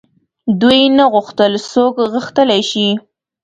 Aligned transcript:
دوی 0.61 0.81
نه 0.97 1.05
غوښتل 1.13 1.51
څوک 1.71 1.93
غښتلي 2.13 2.61
شي. 2.69 2.87